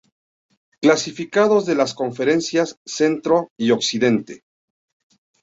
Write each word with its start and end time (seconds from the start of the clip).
Clasificados 0.81 1.67
de 1.67 1.75
las 1.75 1.93
conferencias 1.93 2.79
Centro 2.87 3.51
y 3.55 3.69
Occidente. 3.69 4.41